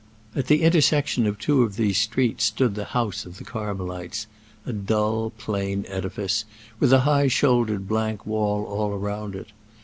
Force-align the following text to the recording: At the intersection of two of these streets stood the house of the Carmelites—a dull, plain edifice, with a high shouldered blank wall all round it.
At 0.35 0.47
the 0.47 0.63
intersection 0.63 1.27
of 1.27 1.37
two 1.37 1.61
of 1.61 1.75
these 1.75 1.99
streets 1.99 2.45
stood 2.45 2.73
the 2.73 2.85
house 2.97 3.23
of 3.27 3.37
the 3.37 3.43
Carmelites—a 3.43 4.73
dull, 4.73 5.29
plain 5.37 5.85
edifice, 5.87 6.43
with 6.79 6.91
a 6.91 7.01
high 7.01 7.27
shouldered 7.27 7.87
blank 7.87 8.25
wall 8.25 8.63
all 8.65 8.97
round 8.97 9.35
it. 9.35 9.49